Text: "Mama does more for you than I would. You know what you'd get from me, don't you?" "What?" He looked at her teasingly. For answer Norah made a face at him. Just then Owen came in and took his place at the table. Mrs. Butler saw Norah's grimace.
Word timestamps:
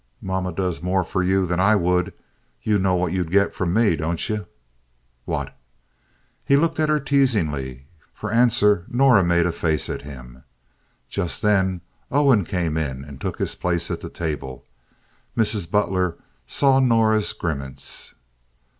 "Mama 0.19 0.51
does 0.51 0.81
more 0.81 1.03
for 1.03 1.21
you 1.21 1.45
than 1.45 1.59
I 1.59 1.75
would. 1.75 2.11
You 2.63 2.79
know 2.79 2.95
what 2.95 3.13
you'd 3.13 3.29
get 3.29 3.53
from 3.53 3.71
me, 3.71 3.95
don't 3.95 4.27
you?" 4.29 4.47
"What?" 5.25 5.55
He 6.43 6.55
looked 6.57 6.79
at 6.79 6.89
her 6.89 6.99
teasingly. 6.99 7.85
For 8.11 8.31
answer 8.31 8.85
Norah 8.89 9.23
made 9.23 9.45
a 9.45 9.51
face 9.51 9.91
at 9.91 10.01
him. 10.01 10.43
Just 11.07 11.43
then 11.43 11.81
Owen 12.09 12.45
came 12.45 12.77
in 12.77 13.03
and 13.05 13.21
took 13.21 13.37
his 13.37 13.53
place 13.53 13.91
at 13.91 14.01
the 14.01 14.09
table. 14.09 14.65
Mrs. 15.37 15.69
Butler 15.69 16.17
saw 16.47 16.79
Norah's 16.79 17.31
grimace. 17.33 18.15